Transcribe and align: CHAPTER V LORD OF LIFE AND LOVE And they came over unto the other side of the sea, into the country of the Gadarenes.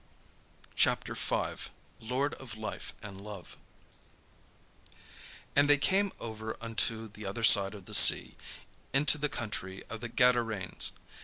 CHAPTER 0.75 1.13
V 1.13 1.69
LORD 1.99 2.33
OF 2.33 2.57
LIFE 2.57 2.95
AND 3.03 3.21
LOVE 3.21 3.55
And 5.55 5.69
they 5.69 5.77
came 5.77 6.11
over 6.19 6.57
unto 6.59 7.07
the 7.07 7.27
other 7.27 7.43
side 7.43 7.75
of 7.75 7.85
the 7.85 7.93
sea, 7.93 8.35
into 8.93 9.19
the 9.19 9.29
country 9.29 9.83
of 9.91 10.01
the 10.01 10.09
Gadarenes. 10.09 10.93